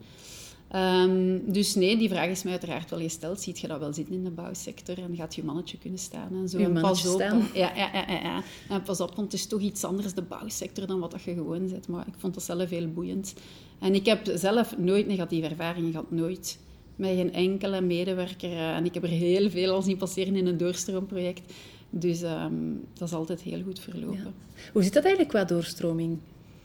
Um, 0.76 1.52
dus 1.52 1.74
nee, 1.74 1.96
die 1.96 2.08
vraag 2.08 2.28
is 2.28 2.42
mij 2.42 2.52
uiteraard 2.52 2.90
wel 2.90 3.00
gesteld. 3.00 3.40
Ziet 3.40 3.58
je 3.58 3.66
dat 3.66 3.78
wel 3.78 3.92
zitten 3.92 4.14
in 4.14 4.24
de 4.24 4.30
bouwsector 4.30 4.98
en 4.98 5.16
gaat 5.16 5.34
je 5.34 5.44
mannetje 5.44 5.78
kunnen 5.78 5.98
staan? 5.98 6.28
En 6.32 6.48
zo. 6.48 6.58
Je 6.58 6.68
pas 6.68 7.06
op, 7.06 7.20
staan? 7.20 7.48
Ja, 7.54 7.76
ja, 7.76 7.90
ja, 7.92 8.04
ja, 8.08 8.42
En 8.68 8.82
pas 8.82 9.00
op, 9.00 9.14
want 9.14 9.32
het 9.32 9.40
is 9.40 9.46
toch 9.46 9.60
iets 9.60 9.84
anders, 9.84 10.14
de 10.14 10.22
bouwsector, 10.22 10.86
dan 10.86 11.00
wat 11.00 11.10
dat 11.10 11.22
je 11.22 11.34
gewoon 11.34 11.68
zit. 11.68 11.88
Maar 11.88 12.06
ik 12.06 12.14
vond 12.16 12.34
dat 12.34 12.42
zelf 12.42 12.70
heel 12.70 12.92
boeiend. 12.92 13.34
En 13.78 13.94
ik 13.94 14.06
heb 14.06 14.30
zelf 14.34 14.78
nooit 14.78 15.06
negatieve 15.06 15.48
ervaringen 15.48 15.90
gehad, 15.90 16.10
nooit. 16.10 16.58
Met 16.96 17.10
geen 17.10 17.32
enkele 17.32 17.80
medewerker. 17.80 18.50
Eh, 18.50 18.76
en 18.76 18.84
ik 18.84 18.94
heb 18.94 19.02
er 19.02 19.08
heel 19.08 19.50
veel 19.50 19.72
al 19.72 19.82
zien 19.82 19.96
passeren 19.96 20.36
in 20.36 20.46
een 20.46 20.56
doorstroomproject. 20.56 21.52
Dus 21.90 22.22
um, 22.22 22.84
dat 22.94 23.08
is 23.08 23.14
altijd 23.14 23.40
heel 23.40 23.62
goed 23.62 23.80
verlopen. 23.80 24.34
Hoe 24.72 24.82
zit 24.82 24.92
dat 24.92 25.04
eigenlijk 25.04 25.34
qua 25.34 25.44
doorstroming? 25.44 26.18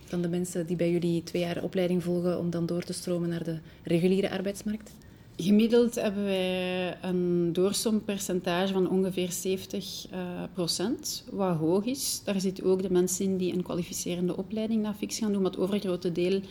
Van 0.06 0.22
de 0.22 0.30
mensen 0.30 0.66
die 0.66 0.76
bij 0.76 0.92
jullie 0.92 1.24
twee 1.24 1.42
jaar 1.42 1.64
opleiding 1.64 2.04
volgen 2.04 2.40
om 2.40 2.50
dan 2.50 2.66
door 2.66 2.84
te 2.84 2.94
stromen 2.94 3.30
naar 3.30 3.44
de 3.44 3.58
reguliere 3.84 4.30
arbeidsmarkt? 4.30 4.92
Gemiddeld 5.38 5.96
hebben 5.96 6.24
wij 6.24 6.98
een 7.02 7.54
doorstroompercentage 7.54 8.74
van 8.74 8.90
ongeveer 8.90 9.32
70 9.32 10.06
uh, 10.12 10.20
eh, 10.20 10.44
procent, 10.54 11.24
wat 11.32 11.58
hoog 11.58 11.86
is. 11.86 12.22
Daar 12.24 12.40
zitten 12.40 12.64
ook 12.64 12.82
de 12.82 12.92
mensen 12.92 13.26
in 13.26 13.38
die 13.38 13.54
een 13.54 13.64
kwalificerende 13.64 14.38
opleiding 14.38 14.82
naar 14.82 14.94
fix 14.94 15.18
gaan 15.18 15.32
doen, 15.32 15.42
maar 15.42 15.52
het 15.52 15.60
overgrote 15.60 16.12
deel 16.12 16.42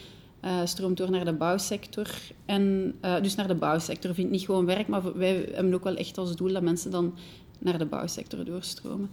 uh, 0.45 0.61
stroomt 0.65 0.97
door 0.97 1.11
naar 1.11 1.25
de 1.25 1.33
bouwsector. 1.33 2.11
En, 2.45 2.95
uh, 3.05 3.23
dus 3.23 3.35
naar 3.35 3.49
de 3.49 3.55
bouwsector 3.55 4.15
vindt 4.15 4.31
niet 4.31 4.45
gewoon 4.45 4.67
werk, 4.67 4.89
maar 4.89 5.19
wij 5.19 5.49
hebben 5.53 5.75
ook 5.75 5.85
wel 5.85 5.97
echt 5.97 6.19
als 6.19 6.37
doel 6.37 6.53
dat 6.53 6.63
mensen 6.63 6.91
dan 6.91 7.15
naar 7.59 7.79
de 7.79 7.87
bouwsector 7.87 8.45
doorstromen. 8.45 9.11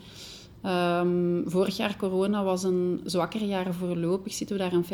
Um, 0.65 1.43
vorig 1.45 1.77
jaar 1.77 1.95
corona 1.97 2.43
was 2.43 2.63
een 2.63 3.01
zwakker 3.03 3.43
jaar 3.43 3.73
voorlopig. 3.73 4.33
Zitten 4.33 4.57
we 4.57 4.61
daar 4.61 4.71
aan 4.71 4.85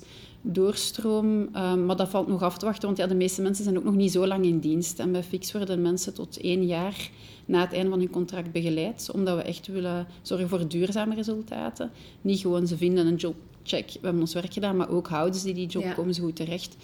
50% 0.00 0.04
doorstroom. 0.40 1.26
Um, 1.56 1.86
maar 1.86 1.96
dat 1.96 2.08
valt 2.08 2.28
nog 2.28 2.42
af 2.42 2.58
te 2.58 2.64
wachten, 2.64 2.86
want 2.86 2.98
ja, 2.98 3.06
de 3.06 3.14
meeste 3.14 3.42
mensen 3.42 3.64
zijn 3.64 3.78
ook 3.78 3.84
nog 3.84 3.94
niet 3.94 4.12
zo 4.12 4.26
lang 4.26 4.44
in 4.44 4.58
dienst. 4.58 4.98
En 4.98 5.12
bij 5.12 5.22
Fix 5.22 5.52
worden 5.52 5.82
mensen 5.82 6.14
tot 6.14 6.40
één 6.40 6.66
jaar 6.66 7.10
na 7.44 7.60
het 7.60 7.72
einde 7.72 7.90
van 7.90 7.98
hun 7.98 8.10
contract 8.10 8.52
begeleid. 8.52 9.10
Omdat 9.12 9.36
we 9.36 9.42
echt 9.42 9.66
willen 9.66 10.06
zorgen 10.22 10.48
voor 10.48 10.68
duurzame 10.68 11.14
resultaten. 11.14 11.90
Niet 12.20 12.40
gewoon 12.40 12.66
ze 12.66 12.76
vinden 12.76 13.06
een 13.06 13.16
job 13.16 13.34
check, 13.62 13.86
we 13.86 13.98
hebben 14.02 14.20
ons 14.20 14.34
werk 14.34 14.52
gedaan, 14.52 14.76
maar 14.76 14.90
ook 14.90 15.08
houden 15.08 15.40
ze 15.40 15.52
die 15.52 15.66
job, 15.66 15.94
komen 15.94 16.14
ze 16.14 16.20
goed 16.20 16.36
terecht. 16.36 16.76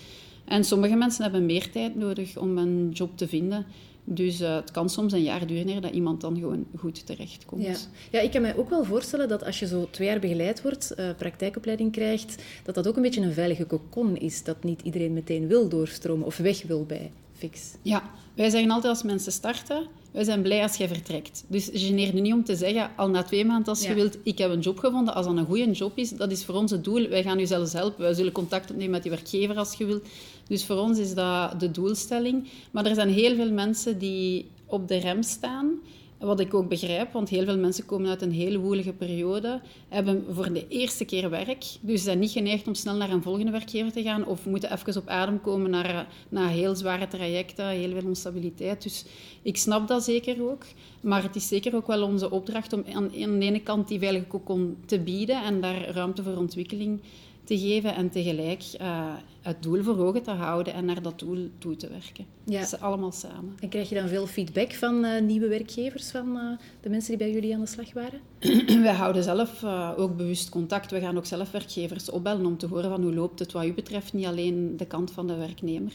En 0.45 0.65
sommige 0.65 0.97
mensen 0.97 1.23
hebben 1.23 1.47
meer 1.47 1.71
tijd 1.71 1.95
nodig 1.95 2.37
om 2.37 2.59
een 2.59 2.91
job 2.93 3.17
te 3.17 3.29
vinden. 3.29 3.67
Dus 4.11 4.41
uh, 4.41 4.55
het 4.55 4.71
kan 4.71 4.91
soms 4.91 5.13
een 5.13 5.23
jaar 5.23 5.47
duren 5.47 5.83
dat 5.83 5.93
iemand 5.93 6.21
dan 6.21 6.39
gewoon 6.39 6.67
goed 6.77 7.07
terechtkomt. 7.07 7.65
Ja. 7.65 7.77
ja, 8.11 8.21
ik 8.21 8.31
kan 8.31 8.43
me 8.43 8.59
ook 8.59 8.71
wel 8.71 8.85
voorstellen 8.85 9.29
dat 9.29 9.45
als 9.45 9.59
je 9.59 9.67
zo 9.67 9.89
twee 9.91 10.09
jaar 10.09 10.19
begeleid 10.19 10.63
wordt, 10.63 10.95
uh, 10.99 11.11
praktijkopleiding 11.17 11.93
krijgt, 11.93 12.43
dat 12.65 12.75
dat 12.75 12.89
ook 12.89 12.97
een 12.97 13.03
beetje 13.03 13.21
een 13.21 13.33
veilige 13.33 13.65
kokon 13.65 14.17
is. 14.17 14.45
Dat 14.45 14.65
niet 14.65 14.83
iedereen 14.83 15.13
meteen 15.13 15.47
wil 15.47 15.69
doorstromen 15.69 16.27
of 16.27 16.37
weg 16.37 16.63
wil 16.63 16.85
bij 16.85 17.11
Fix. 17.39 17.75
Ja, 17.83 18.03
wij 18.35 18.51
zeggen 18.51 18.71
altijd 18.71 18.93
als 18.93 19.03
mensen 19.03 19.33
starten, 19.33 19.87
wij 20.11 20.25
zijn 20.25 20.43
blij 20.43 20.63
als 20.63 20.77
jij 20.77 20.89
vertrekt. 20.89 21.45
Dus 21.49 21.71
geneer 21.73 22.15
nu 22.15 22.21
niet 22.21 22.33
om 22.33 22.45
te 22.45 22.57
zeggen, 22.57 22.91
al 22.97 23.09
na 23.09 23.23
twee 23.23 23.45
maanden 23.45 23.69
als 23.69 23.87
je 23.87 23.95
wilt, 23.95 24.19
ik 24.23 24.39
heb 24.39 24.51
een 24.51 24.61
job 24.61 24.79
gevonden. 24.79 25.15
Als 25.15 25.27
dat 25.27 25.37
een 25.37 25.45
goede 25.45 25.71
job 25.71 25.99
is, 25.99 26.11
dat 26.11 26.31
is 26.31 26.45
voor 26.45 26.55
ons 26.55 26.71
het 26.71 26.85
doel. 26.85 27.09
Wij 27.09 27.23
gaan 27.23 27.41
u 27.41 27.47
zelfs 27.47 27.73
helpen. 27.73 28.01
Wij 28.01 28.15
zullen 28.15 28.33
contact 28.33 28.71
opnemen 28.71 28.91
met 28.91 29.03
die 29.03 29.11
werkgever 29.11 29.57
als 29.57 29.75
je 29.75 29.85
wilt. 29.85 30.07
Dus 30.49 30.65
voor 30.65 30.77
ons 30.77 30.99
is 30.99 31.15
dat 31.15 31.61
de 31.61 31.71
doelstelling. 31.71 32.49
Maar 32.71 32.87
er 32.87 32.95
zijn 32.95 33.09
heel 33.09 33.35
veel 33.35 33.53
mensen 33.53 33.99
die 33.99 34.47
op 34.67 34.89
de 34.89 34.97
rem 34.97 35.23
staan 35.23 35.79
wat 36.19 36.41
ik 36.41 36.55
ook 36.55 36.69
begrijp, 36.69 37.13
want 37.13 37.29
heel 37.29 37.45
veel 37.45 37.59
mensen 37.59 37.87
komen 37.87 38.09
uit 38.09 38.23
een 38.23 38.33
hele 38.33 38.59
woelige 38.59 38.93
periode, 38.93 39.61
hebben 39.89 40.25
voor 40.31 40.53
de 40.53 40.69
eerste 40.69 41.05
keer 41.05 41.31
werk, 41.31 41.65
dus 41.81 42.03
zijn 42.03 42.19
niet 42.19 42.31
geneigd 42.31 42.67
om 42.67 42.75
snel 42.75 42.97
naar 42.97 43.11
een 43.11 43.23
volgende 43.23 43.51
werkgever 43.51 43.93
te 43.93 44.03
gaan 44.03 44.27
of 44.27 44.47
moeten 44.47 44.73
even 44.73 44.97
op 44.97 45.09
adem 45.09 45.41
komen 45.41 45.71
naar, 45.71 46.07
naar 46.29 46.51
heel 46.51 46.75
zware 46.75 47.09
trajecten, 47.09 47.69
heel 47.69 47.91
veel 47.91 48.09
onstabiliteit. 48.09 48.83
Dus 48.83 49.05
ik 49.43 49.57
snap 49.57 49.89
dat 49.89 50.05
zeker 50.05 50.51
ook, 50.51 50.65
maar 51.01 51.23
het 51.23 51.37
is 51.37 51.49
zeker 51.49 51.75
ook 51.75 51.87
wel 51.87 52.03
onze 52.03 52.31
opdracht 52.31 52.73
om 52.73 52.85
aan, 52.93 53.05
aan 53.05 53.39
de 53.39 53.47
ene 53.47 53.61
kant 53.61 53.89
die 53.89 53.99
veilige 53.99 54.27
kokon 54.27 54.77
te 54.87 55.01
bieden 55.01 55.45
en 55.45 55.61
daar 55.61 55.91
ruimte 55.91 56.23
voor 56.23 56.37
ontwikkeling 56.37 57.01
te 57.49 57.59
geven 57.59 57.95
en 57.95 58.11
tegelijk 58.11 58.63
uh, 58.81 59.15
het 59.43 59.63
doel 59.63 59.83
voor 59.83 59.99
ogen 59.99 60.23
te 60.23 60.31
houden 60.31 60.73
en 60.75 60.85
naar 60.85 61.03
dat 61.03 61.19
doel 61.19 61.51
toe 61.59 61.77
te 61.77 61.89
werken. 61.89 62.27
Ja. 62.45 62.61
Dat 62.61 62.73
is 62.73 62.81
allemaal 62.81 63.13
samen. 63.13 63.57
En 63.61 63.69
krijg 63.69 63.89
je 63.89 63.95
dan 63.95 64.09
veel 64.09 64.27
feedback 64.27 64.73
van 64.73 65.05
uh, 65.05 65.21
nieuwe 65.21 65.49
werkgevers, 65.49 66.11
van 66.11 66.37
uh, 66.37 66.59
de 66.81 66.89
mensen 66.89 67.09
die 67.09 67.27
bij 67.27 67.35
jullie 67.35 67.55
aan 67.55 67.61
de 67.61 67.67
slag 67.67 67.93
waren? 67.93 68.21
Wij 68.83 68.95
houden 68.95 69.23
zelf 69.23 69.65
ook 69.97 70.17
bewust 70.17 70.49
contact. 70.49 70.91
We 70.91 71.01
gaan 71.01 71.17
ook 71.17 71.27
zelf 71.27 71.51
werkgevers 71.51 72.11
opbellen 72.11 72.47
om 72.47 72.59
te 72.59 72.67
horen 72.67 72.91
van 72.91 73.03
hoe 73.03 73.15
loopt 73.15 73.39
het 73.39 73.53
wat 73.53 73.65
u 73.65 73.73
betreft, 73.73 74.13
niet 74.13 74.27
alleen 74.27 74.77
de 74.77 74.87
kant 74.87 75.11
van 75.11 75.27
de 75.27 75.37
werknemer. 75.37 75.93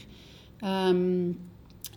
Um, 0.64 1.38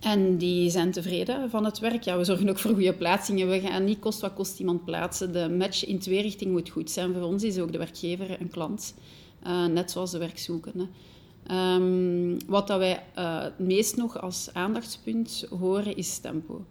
en 0.02 0.38
die 0.38 0.70
zijn 0.70 0.92
tevreden 0.92 1.50
van 1.50 1.66
het 1.66 1.80
werk. 1.80 2.04
Ja, 2.04 2.18
we 2.18 2.24
zorgen 2.24 2.50
ook 2.50 2.60
voor 2.60 2.74
goede 2.74 2.94
plaatsingen. 2.94 3.50
We 3.50 3.60
gaan 3.60 3.84
niet 3.84 4.00
kost 4.00 4.22
wat 4.22 4.34
kost 4.34 4.60
iemand 4.60 4.86
plaatsen. 4.86 5.32
De 5.32 5.50
match 5.50 5.86
in 5.86 6.00
twee 6.00 6.22
richtingen 6.22 6.54
moet 6.54 6.70
goed 6.70 6.92
zijn. 6.92 7.14
Voor 7.14 7.22
ons 7.22 7.44
is 7.44 7.60
ook 7.60 7.72
de 7.72 7.78
werkgever 7.78 8.42
een 8.42 8.50
klant. 8.50 8.94
Uh, 9.48 9.66
net 9.66 9.92
zoals 9.92 10.12
de 10.12 10.18
werkzoekende. 10.18 10.88
Um, 11.52 12.38
wat 12.48 12.68
dat 12.68 12.80
wij 12.80 13.04
uh, 13.18 13.42
het 13.44 13.60
meest 13.60 13.96
nog 13.96 14.22
als 14.22 14.50
aandachtspunt 14.54 15.46
horen 15.60 15.96
is 15.96 16.18
tempo. 16.18 16.66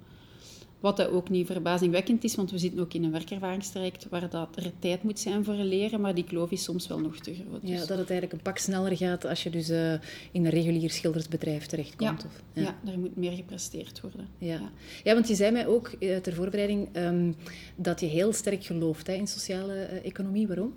Wat 0.81 0.97
dat 0.97 1.09
ook 1.09 1.29
niet 1.29 1.47
verbazingwekkend 1.47 2.25
is, 2.25 2.35
want 2.35 2.51
we 2.51 2.59
zitten 2.59 2.81
ook 2.81 2.95
in 2.95 3.05
een 3.05 3.11
werkervaringstraject 3.13 4.09
waar 4.09 4.31
dat 4.31 4.57
er 4.57 4.73
tijd 4.79 5.03
moet 5.03 5.19
zijn 5.19 5.45
voor 5.45 5.55
leren, 5.55 6.01
maar 6.01 6.15
die 6.15 6.25
kloof 6.25 6.51
is 6.51 6.63
soms 6.63 6.87
wel 6.87 7.01
nog 7.01 7.19
te 7.19 7.35
groot. 7.35 7.61
Dus. 7.61 7.71
Ja, 7.71 7.77
dat 7.77 7.99
het 7.99 8.11
eigenlijk 8.11 8.33
een 8.33 8.43
pak 8.43 8.59
sneller 8.59 8.97
gaat 8.97 9.27
als 9.27 9.43
je 9.43 9.51
dus 9.51 9.71
uh, 9.71 9.93
in 10.33 10.45
een 10.45 10.51
regulier 10.51 10.91
schildersbedrijf 10.91 11.67
terechtkomt. 11.67 12.23
Ja, 12.23 12.29
of, 12.29 12.43
ja. 12.53 12.63
ja 12.63 12.93
er 12.93 12.99
moet 12.99 13.17
meer 13.17 13.33
gepresteerd 13.33 14.01
worden. 14.01 14.29
Ja, 14.39 14.55
ja. 14.55 14.71
ja 15.05 15.15
want 15.15 15.29
je 15.29 15.35
zei 15.35 15.51
mij 15.51 15.67
ook 15.67 15.89
ter 16.23 16.35
voorbereiding 16.35 16.89
um, 16.97 17.35
dat 17.77 18.01
je 18.01 18.07
heel 18.07 18.33
sterk 18.33 18.65
gelooft 18.65 19.07
hè, 19.07 19.13
in 19.13 19.27
sociale 19.27 19.75
economie. 19.85 20.47
Waarom? 20.47 20.73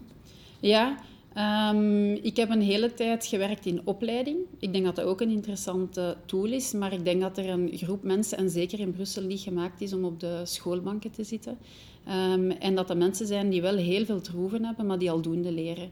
Ja, 0.60 0.98
Um, 1.39 2.13
ik 2.13 2.36
heb 2.38 2.50
een 2.50 2.62
hele 2.62 2.93
tijd 2.93 3.25
gewerkt 3.25 3.65
in 3.65 3.81
opleiding. 3.84 4.38
Ik 4.60 4.74
denk 4.74 4.86
dat 4.86 4.96
dat 4.96 5.05
ook 5.05 5.22
een 5.22 5.29
interessante 5.29 6.17
tool 6.25 6.46
is, 6.46 6.72
maar 6.72 6.93
ik 6.93 7.03
denk 7.03 7.22
dat 7.22 7.38
er 7.38 7.50
een 7.50 7.69
groep 7.74 8.03
mensen, 8.03 8.38
en 8.38 8.50
zeker 8.50 8.79
in 8.79 8.91
Brussel, 8.91 9.24
niet 9.24 9.39
gemaakt 9.39 9.81
is 9.81 9.93
om 9.93 10.03
op 10.05 10.19
de 10.19 10.41
schoolbanken 10.43 11.12
te 11.12 11.24
zitten. 11.24 11.58
Um, 12.34 12.51
en 12.51 12.75
dat 12.75 12.89
er 12.89 12.98
mensen 12.98 13.27
zijn 13.27 13.50
die 13.50 13.62
wel 13.62 13.75
heel 13.75 14.05
veel 14.05 14.22
troeven 14.22 14.65
hebben, 14.65 14.86
maar 14.86 15.00
die 15.00 15.12
aldoende 15.12 15.51
leren. 15.51 15.89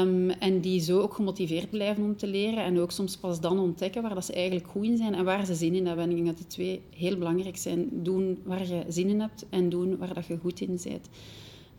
Um, 0.00 0.30
en 0.30 0.60
die 0.60 0.80
zo 0.80 1.00
ook 1.00 1.14
gemotiveerd 1.14 1.70
blijven 1.70 2.04
om 2.04 2.16
te 2.16 2.26
leren 2.26 2.64
en 2.64 2.78
ook 2.78 2.90
soms 2.90 3.16
pas 3.16 3.40
dan 3.40 3.58
ontdekken 3.58 4.02
waar 4.02 4.14
dat 4.14 4.24
ze 4.24 4.32
eigenlijk 4.32 4.66
goed 4.66 4.84
in 4.84 4.96
zijn 4.96 5.14
en 5.14 5.24
waar 5.24 5.46
ze 5.46 5.54
zin 5.54 5.74
in 5.74 5.86
hebben. 5.86 6.04
En 6.04 6.10
ik 6.10 6.16
denk 6.16 6.28
dat 6.28 6.36
die 6.36 6.46
twee 6.46 6.80
heel 6.96 7.16
belangrijk 7.18 7.56
zijn. 7.56 7.88
Doen 7.92 8.38
waar 8.44 8.66
je 8.66 8.84
zin 8.88 9.08
in 9.08 9.20
hebt 9.20 9.46
en 9.50 9.68
doen 9.68 9.96
waar 9.96 10.14
dat 10.14 10.26
je 10.26 10.38
goed 10.38 10.60
in 10.60 10.80
bent. 10.84 11.08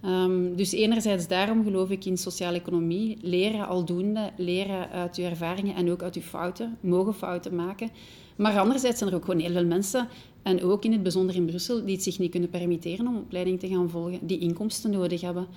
Um, 0.06 0.56
dus 0.56 0.72
enerzijds 0.72 1.28
daarom 1.28 1.64
geloof 1.64 1.90
ik 1.90 2.06
in 2.06 2.18
sociale 2.18 2.58
economie. 2.58 3.18
Leren 3.22 3.68
aldoende, 3.68 4.32
leren 4.38 4.90
uit 4.90 5.16
je 5.16 5.24
ervaringen 5.24 5.76
en 5.76 5.92
ook 5.92 6.04
uit 6.04 6.16
je 6.16 6.22
fouten. 6.22 6.78
Mogen 6.82 7.14
fouten 7.14 7.56
maken. 7.56 7.90
Maar 8.36 8.60
anderzijds 8.60 8.98
zijn 8.98 9.10
er 9.10 9.16
ook 9.16 9.26
gewoon 9.26 9.40
heel 9.40 9.52
veel 9.52 9.66
mensen, 9.66 10.08
en 10.44 10.64
ook 10.64 10.86
in 10.86 10.92
het 10.92 11.04
bijzonder 11.04 11.36
in 11.36 11.46
Brussel, 11.46 11.86
die 11.86 11.96
het 11.96 12.04
zich 12.04 12.20
niet 12.20 12.32
kunnen 12.32 12.50
permitteren 12.50 13.08
om 13.08 13.18
opleiding 13.18 13.60
te 13.60 13.68
gaan 13.68 13.90
volgen, 13.90 14.20
die 14.22 14.40
inkomsten 14.40 14.92
nodig 14.92 15.22
hebben. 15.22 15.48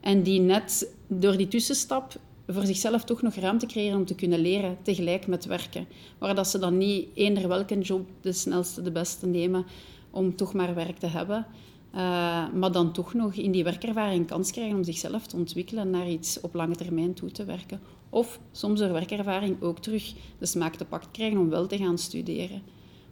En 0.00 0.22
die 0.22 0.40
net 0.40 0.94
door 1.06 1.36
die 1.36 1.48
tussenstap 1.48 2.20
voor 2.46 2.66
zichzelf 2.66 3.04
toch 3.04 3.22
nog 3.22 3.34
ruimte 3.34 3.66
creëren 3.66 3.98
om 3.98 4.04
te 4.04 4.14
kunnen 4.14 4.38
leren 4.38 4.76
tegelijk 4.82 5.26
met 5.26 5.44
werken. 5.44 5.86
Waar 6.18 6.34
dat 6.34 6.48
ze 6.48 6.58
dan 6.58 6.78
niet 6.78 7.08
eender 7.14 7.48
welke 7.48 7.78
job 7.78 8.08
de 8.20 8.32
snelste, 8.32 8.82
de 8.82 8.92
beste 8.92 9.26
nemen 9.26 9.64
om 10.10 10.36
toch 10.36 10.54
maar 10.54 10.74
werk 10.74 10.98
te 10.98 11.06
hebben. 11.06 11.46
Uh, 11.94 11.98
maar 12.52 12.72
dan 12.72 12.92
toch 12.92 13.14
nog 13.14 13.34
in 13.34 13.52
die 13.52 13.64
werkervaring 13.64 14.26
kans 14.26 14.50
krijgen 14.50 14.76
om 14.76 14.84
zichzelf 14.84 15.26
te 15.26 15.36
ontwikkelen 15.36 15.90
naar 15.90 16.08
iets 16.08 16.40
op 16.40 16.54
lange 16.54 16.74
termijn 16.74 17.14
toe 17.14 17.30
te 17.30 17.44
werken. 17.44 17.80
Of 18.10 18.40
soms 18.52 18.80
door 18.80 18.92
werkervaring 18.92 19.62
ook 19.62 19.78
terug 19.78 20.12
de 20.38 20.46
smaak 20.46 20.74
te 20.74 20.84
pakken 20.84 21.10
krijgen 21.10 21.38
om 21.38 21.48
wel 21.48 21.66
te 21.66 21.76
gaan 21.76 21.98
studeren. 21.98 22.62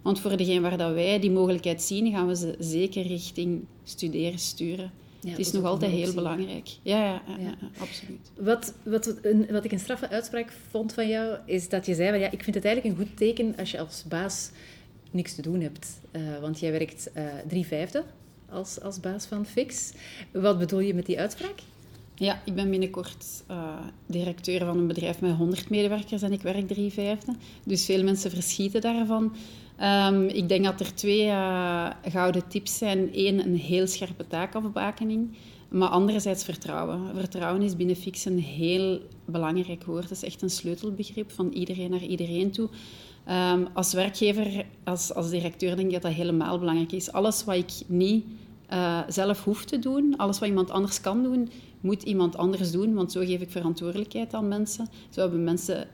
Want 0.03 0.21
voor 0.21 0.37
degene 0.37 0.61
waar 0.61 0.79
dat 0.79 0.93
wij 0.93 1.21
die 1.21 1.31
mogelijkheid 1.31 1.83
zien, 1.83 2.13
gaan 2.13 2.27
we 2.27 2.37
ze 2.37 2.55
zeker 2.59 3.07
richting 3.07 3.65
studeren 3.85 4.39
sturen. 4.39 4.91
Ja, 5.21 5.31
het 5.31 5.39
is 5.39 5.53
nog 5.53 5.65
altijd 5.65 5.91
heel 5.91 6.15
belangrijk. 6.15 6.69
Ja, 6.83 7.05
ja, 7.05 7.23
ja, 7.27 7.39
ja. 7.39 7.55
absoluut. 7.79 8.31
Wat, 8.39 8.75
wat, 8.83 9.15
wat 9.51 9.65
ik 9.65 9.73
een 9.73 9.79
straffe 9.79 10.09
uitspraak 10.09 10.53
vond 10.71 10.93
van 10.93 11.09
jou, 11.09 11.39
is 11.47 11.69
dat 11.69 11.87
je 11.87 11.95
zei: 11.95 12.11
van, 12.11 12.19
ja, 12.19 12.31
ik 12.31 12.43
vind 12.43 12.57
het 12.57 12.65
eigenlijk 12.65 12.97
een 12.97 13.07
goed 13.07 13.17
teken 13.17 13.57
als 13.57 13.71
je 13.71 13.79
als 13.79 14.05
baas 14.09 14.51
niks 15.11 15.35
te 15.35 15.43
doen 15.43 15.61
hebt. 15.61 16.01
Uh, 16.13 16.39
want 16.41 16.61
jij 16.61 16.71
werkt 16.71 17.11
uh, 17.17 17.23
drie 17.49 17.67
vijfde 17.67 18.05
als, 18.53 18.81
als 18.81 19.01
baas 19.01 19.27
van 19.27 19.47
Fix. 19.47 19.93
Wat 20.33 20.59
bedoel 20.59 20.81
je 20.81 20.95
met 20.95 21.07
die 21.07 21.21
uitspraak? 21.21 21.59
Ja, 22.15 22.43
ik 22.45 22.55
ben 22.55 22.71
binnenkort 22.71 23.27
uh, 23.51 23.79
directeur 24.07 24.59
van 24.59 24.79
een 24.79 24.87
bedrijf 24.87 25.21
met 25.21 25.37
100 25.37 25.71
medewerkers 25.71 26.23
en 26.23 26.33
ik 26.33 26.43
werk 26.43 26.69
drie 26.69 26.93
vijfde. 26.93 27.35
Dus 27.65 27.85
veel 27.85 28.05
mensen 28.05 28.31
verschieten 28.31 28.81
daarvan. 28.81 29.37
Um, 29.83 30.27
ik 30.27 30.49
denk 30.49 30.65
dat 30.65 30.81
er 30.81 30.95
twee 30.95 31.27
uh, 31.27 31.91
gouden 32.09 32.49
tips 32.49 32.79
zijn. 32.79 33.09
Eén, 33.13 33.47
een 33.47 33.57
heel 33.57 33.87
scherpe 33.87 34.27
taakafbakening. 34.27 35.37
Maar 35.69 35.89
anderzijds 35.89 36.45
vertrouwen. 36.45 37.01
Vertrouwen 37.15 37.63
is 37.63 37.77
binnen 37.77 37.97
Fix 37.97 38.25
een 38.25 38.39
heel 38.39 39.01
belangrijk 39.25 39.85
woord. 39.85 40.03
Het 40.03 40.13
is 40.13 40.23
echt 40.23 40.43
een 40.43 40.51
sleutelbegrip 40.51 41.31
van 41.31 41.53
iedereen 41.53 41.91
naar 41.91 42.05
iedereen 42.05 42.51
toe. 42.51 42.69
Um, 43.31 43.69
als 43.73 43.93
werkgever, 43.93 44.65
als, 44.85 45.15
als 45.15 45.31
directeur, 45.31 45.77
denk 45.77 45.87
ik 45.87 45.93
dat 45.93 46.03
dat 46.03 46.13
helemaal 46.13 46.59
belangrijk 46.59 46.93
is. 46.93 47.13
Alles 47.13 47.45
wat 47.45 47.55
ik 47.55 47.73
niet 47.87 48.25
uh, 48.73 49.01
zelf 49.09 49.45
hoef 49.45 49.65
te 49.65 49.79
doen, 49.79 50.15
alles 50.17 50.39
wat 50.39 50.49
iemand 50.49 50.71
anders 50.71 51.01
kan 51.01 51.23
doen, 51.23 51.51
moet 51.81 52.03
iemand 52.03 52.37
anders 52.37 52.71
doen. 52.71 52.95
Want 52.95 53.13
zo 53.13 53.21
geef 53.21 53.41
ik 53.41 53.51
verantwoordelijkheid 53.51 54.35
aan 54.35 54.49
mensen. 54.49 54.89
Zo 55.11 55.21
hebben 55.21 55.45
mensen 55.45 55.89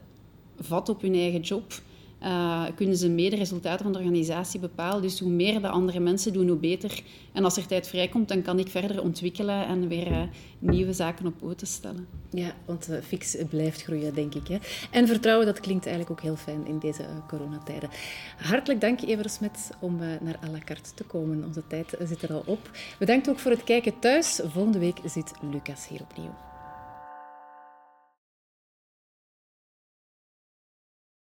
vat 0.59 0.89
op 0.89 1.01
hun 1.01 1.13
eigen 1.13 1.41
job 1.41 1.81
uh, 2.23 2.63
kunnen 2.75 2.97
ze 2.97 3.09
mee 3.09 3.29
de 3.29 3.35
resultaten 3.35 3.83
van 3.83 3.93
de 3.93 3.99
organisatie 3.99 4.59
bepalen. 4.59 5.01
Dus 5.01 5.19
hoe 5.19 5.29
meer 5.29 5.61
de 5.61 5.67
andere 5.67 5.99
mensen 5.99 6.33
doen, 6.33 6.47
hoe 6.47 6.57
beter. 6.57 7.01
En 7.33 7.43
als 7.43 7.57
er 7.57 7.67
tijd 7.67 7.87
vrijkomt, 7.87 8.27
dan 8.27 8.41
kan 8.41 8.59
ik 8.59 8.67
verder 8.67 9.01
ontwikkelen 9.01 9.67
en 9.67 9.87
weer 9.87 10.11
uh, 10.11 10.21
nieuwe 10.59 10.93
zaken 10.93 11.25
op 11.25 11.37
poten 11.37 11.67
stellen. 11.67 12.07
Ja, 12.29 12.53
want 12.65 12.89
uh, 12.89 12.97
Fix 13.03 13.35
blijft 13.49 13.83
groeien, 13.83 14.13
denk 14.13 14.35
ik. 14.35 14.47
Hè? 14.47 14.57
En 14.91 15.07
vertrouwen, 15.07 15.45
dat 15.45 15.59
klinkt 15.59 15.85
eigenlijk 15.85 16.19
ook 16.19 16.25
heel 16.25 16.35
fijn 16.35 16.67
in 16.67 16.79
deze 16.79 17.05
coronatijden. 17.27 17.89
Hartelijk 18.37 18.81
dank, 18.81 19.01
Evers 19.01 19.33
Smet, 19.33 19.69
om 19.79 19.97
naar 19.97 20.39
à 20.43 20.51
la 20.51 20.59
carte 20.65 20.93
te 20.93 21.03
komen. 21.03 21.43
Onze 21.45 21.67
tijd 21.67 21.97
zit 22.03 22.21
er 22.21 22.33
al 22.33 22.43
op. 22.45 22.71
Bedankt 22.99 23.29
ook 23.29 23.39
voor 23.39 23.51
het 23.51 23.63
kijken 23.63 23.99
thuis. 23.99 24.41
Volgende 24.45 24.79
week 24.79 24.99
zit 25.05 25.31
Lucas 25.51 25.87
hier 25.87 26.01
opnieuw. 26.01 26.46